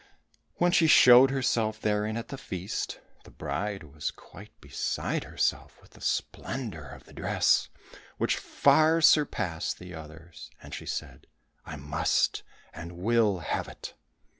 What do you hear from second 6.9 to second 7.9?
the dress,